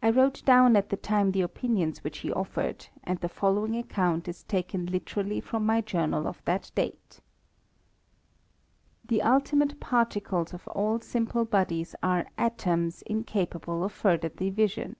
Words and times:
I 0.00 0.10
wrote 0.10 0.44
down 0.44 0.76
at 0.76 0.90
Uie 0.90 1.02
time 1.02 1.32
the 1.32 1.40
opinions 1.40 2.04
which 2.04 2.18
he 2.18 2.30
offered, 2.32 2.86
and 3.02 3.18
the 3.18 3.28
following 3.28 3.74
account 3.74 4.28
is 4.28 4.44
taken 4.44 4.86
literally 4.86 5.40
from 5.40 5.66
my 5.66 5.80
journal 5.80 6.28
of 6.28 6.40
that 6.44 6.70
date: 6.76 7.18
The 9.04 9.22
ultimate 9.22 9.80
particles 9.80 10.54
of 10.54 10.68
all 10.68 11.00
simple 11.00 11.44
bodies 11.44 11.96
are 12.00 12.26
atoms 12.38 13.02
incapable 13.06 13.82
of 13.82 13.90
further 13.90 14.28
division. 14.28 14.94